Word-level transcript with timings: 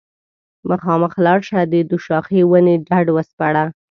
مخامخ 0.69 1.13
لاړه 1.25 1.45
شه 1.47 1.59
د 1.73 1.75
دوشاخې 1.91 2.39
ونې 2.49 2.75
ډډ 2.87 3.07
وسپړه 3.15 3.63